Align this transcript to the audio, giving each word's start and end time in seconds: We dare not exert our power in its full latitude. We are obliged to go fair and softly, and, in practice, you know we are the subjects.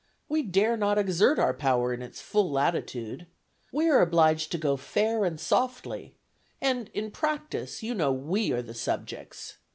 We 0.27 0.41
dare 0.41 0.77
not 0.77 0.97
exert 0.97 1.37
our 1.37 1.53
power 1.53 1.93
in 1.93 2.01
its 2.01 2.19
full 2.21 2.49
latitude. 2.49 3.27
We 3.71 3.87
are 3.87 4.01
obliged 4.01 4.51
to 4.53 4.57
go 4.57 4.75
fair 4.75 5.25
and 5.25 5.39
softly, 5.39 6.15
and, 6.59 6.89
in 6.95 7.11
practice, 7.11 7.83
you 7.83 7.93
know 7.93 8.11
we 8.11 8.51
are 8.51 8.63
the 8.63 8.73
subjects. 8.73 9.57